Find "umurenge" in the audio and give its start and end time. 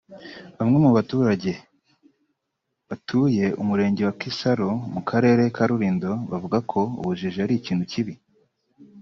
3.61-4.01